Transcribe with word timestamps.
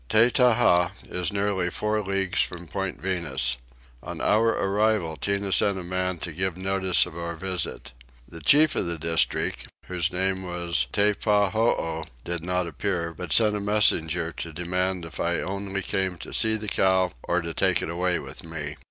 Tettaha 0.09 0.93
is 1.11 1.31
nearly 1.31 1.69
four 1.69 2.01
leagues 2.01 2.41
from 2.41 2.65
Point 2.65 2.99
Venus. 2.99 3.57
On 4.01 4.19
our 4.19 4.47
arrival 4.47 5.15
Tinah 5.15 5.53
sent 5.53 5.77
a 5.77 5.83
man 5.83 6.17
to 6.25 6.31
give 6.31 6.57
notice 6.57 7.05
of 7.05 7.15
our 7.15 7.35
visit. 7.35 7.91
The 8.27 8.41
chief 8.41 8.75
of 8.75 8.87
the 8.87 8.97
district, 8.97 9.67
whose 9.85 10.11
name 10.11 10.41
was 10.41 10.87
Teppahoo, 10.91 12.05
did 12.23 12.43
not 12.43 12.65
appear, 12.65 13.13
but 13.13 13.31
sent 13.31 13.55
a 13.55 13.59
messenger 13.59 14.31
to 14.37 14.51
demand 14.51 15.05
if 15.05 15.19
I 15.19 15.35
came 15.37 15.47
only 15.47 15.81
to 15.83 16.33
see 16.33 16.55
the 16.55 16.67
cow 16.67 17.11
or 17.21 17.41
to 17.43 17.53
take 17.53 17.83
it 17.83 17.89
away 17.91 18.17
with 18.17 18.43
me. 18.43 18.77